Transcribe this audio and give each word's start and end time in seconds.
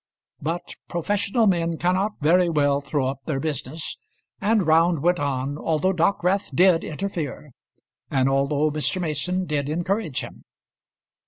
But 0.41 0.73
professional 0.89 1.45
men 1.45 1.77
cannot 1.77 2.13
very 2.21 2.49
well 2.49 2.81
throw 2.81 3.05
up 3.07 3.19
their 3.27 3.39
business, 3.39 3.97
and 4.39 4.65
Round 4.65 5.03
went 5.03 5.19
on, 5.19 5.59
although 5.59 5.93
Dockwrath 5.93 6.49
did 6.55 6.83
interfere, 6.83 7.51
and 8.09 8.27
although 8.27 8.71
Mr. 8.71 8.99
Mason 8.99 9.45
did 9.45 9.69
encourage 9.69 10.21
him. 10.21 10.43